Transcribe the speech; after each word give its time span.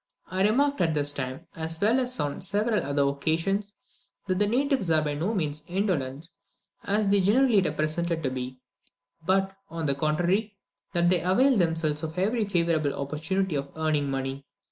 I 0.31 0.41
remarked 0.41 0.81
at 0.81 0.95
this 0.95 1.13
time, 1.13 1.45
as 1.55 1.79
well 1.79 1.99
as 1.99 2.19
on 2.19 2.41
several 2.41 2.83
other 2.83 3.03
occasions, 3.07 3.75
that 4.25 4.39
the 4.39 4.47
natives 4.47 4.89
are 4.89 5.03
by 5.03 5.13
no 5.13 5.35
means 5.35 5.59
so 5.59 5.65
indolent 5.71 6.27
as 6.83 7.07
they 7.07 7.19
are 7.19 7.23
generally 7.23 7.61
represented 7.61 8.23
to 8.23 8.31
be, 8.31 8.57
but, 9.27 9.55
on 9.69 9.85
the 9.85 9.93
contrary, 9.93 10.57
that 10.93 11.11
they 11.11 11.21
avail 11.21 11.55
themselves 11.55 12.01
of 12.01 12.17
every 12.17 12.45
favourable 12.45 12.95
opportunity 12.95 13.53
of 13.55 13.69
earning 13.75 14.09
money. 14.09 14.47